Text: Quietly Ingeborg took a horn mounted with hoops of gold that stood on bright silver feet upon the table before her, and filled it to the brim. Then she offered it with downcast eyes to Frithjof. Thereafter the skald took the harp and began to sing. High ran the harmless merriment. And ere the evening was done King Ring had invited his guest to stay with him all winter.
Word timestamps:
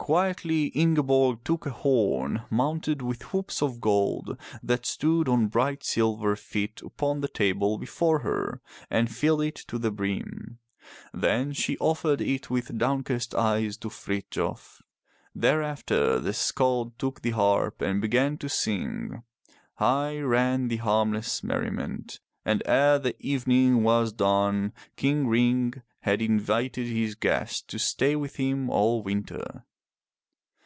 Quietly 0.00 0.66
Ingeborg 0.68 1.40
took 1.44 1.66
a 1.66 1.70
horn 1.70 2.42
mounted 2.50 3.02
with 3.02 3.22
hoops 3.24 3.60
of 3.60 3.78
gold 3.80 4.38
that 4.62 4.86
stood 4.86 5.28
on 5.28 5.48
bright 5.48 5.82
silver 5.84 6.34
feet 6.36 6.80
upon 6.82 7.20
the 7.20 7.28
table 7.28 7.76
before 7.78 8.20
her, 8.20 8.62
and 8.88 9.10
filled 9.14 9.42
it 9.42 9.56
to 9.66 9.76
the 9.76 9.90
brim. 9.90 10.60
Then 11.12 11.52
she 11.52 11.76
offered 11.78 12.20
it 12.22 12.48
with 12.48 12.78
downcast 12.78 13.34
eyes 13.34 13.76
to 13.78 13.90
Frithjof. 13.90 14.80
Thereafter 15.34 16.18
the 16.20 16.32
skald 16.32 16.96
took 16.98 17.20
the 17.20 17.30
harp 17.32 17.82
and 17.82 18.00
began 18.00 18.38
to 18.38 18.48
sing. 18.48 19.24
High 19.74 20.20
ran 20.20 20.68
the 20.68 20.76
harmless 20.76 21.42
merriment. 21.44 22.20
And 22.46 22.62
ere 22.64 22.98
the 23.00 23.16
evening 23.18 23.82
was 23.82 24.12
done 24.14 24.72
King 24.96 25.26
Ring 25.26 25.82
had 26.00 26.22
invited 26.22 26.86
his 26.86 27.14
guest 27.16 27.68
to 27.68 27.78
stay 27.78 28.14
with 28.16 28.36
him 28.36 28.70
all 28.70 29.02
winter. 29.02 29.64